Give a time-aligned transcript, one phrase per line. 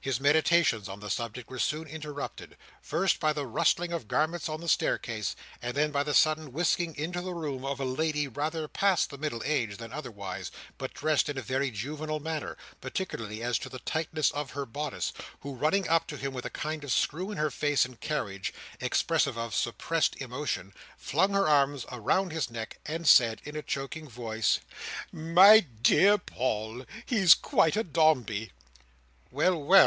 [0.00, 4.62] His meditations on the subject were soon interrupted, first by the rustling of garments on
[4.62, 8.68] the staircase, and then by the sudden whisking into the room of a lady rather
[8.68, 13.58] past the middle age than otherwise but dressed in a very juvenile manner, particularly as
[13.58, 16.90] to the tightness of her bodice, who, running up to him with a kind of
[16.90, 22.50] screw in her face and carriage, expressive of suppressed emotion, flung her arms around his
[22.50, 24.60] neck, and said, in a choking voice,
[25.12, 26.86] "My dear Paul!
[27.04, 28.52] He's quite a Dombey!"
[29.30, 29.76] "Well, well!"